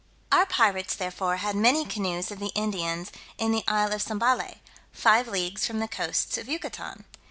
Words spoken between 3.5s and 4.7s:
the isle of Sambale,